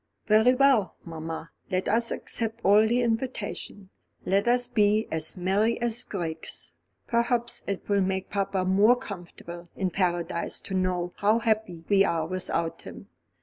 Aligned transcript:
"Very 0.25 0.55
well, 0.55 0.95
mamma, 1.05 1.51
let 1.69 1.87
us 1.87 2.09
accept 2.09 2.65
all 2.65 2.87
the 2.87 3.03
invitations. 3.03 3.89
Let 4.25 4.47
us 4.47 4.67
be 4.67 5.07
as 5.11 5.37
merry 5.37 5.79
as 5.79 6.03
grigs. 6.03 6.71
Perhaps 7.05 7.61
it 7.67 7.87
will 7.87 8.01
make 8.01 8.31
papa 8.31 8.65
more 8.65 8.95
comfortable 8.95 9.69
in 9.75 9.91
Paradise 9.91 10.59
to 10.61 10.73
know 10.73 11.13
how 11.17 11.37
happy 11.37 11.83
we 11.87 12.03
are 12.03 12.25
without 12.25 12.81
him. 12.81 13.09